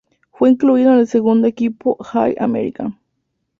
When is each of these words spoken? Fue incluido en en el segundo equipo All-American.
Fue 0.31 0.49
incluido 0.49 0.89
en 0.89 0.95
en 0.95 1.01
el 1.01 1.07
segundo 1.07 1.47
equipo 1.47 1.95
All-American. 2.11 2.99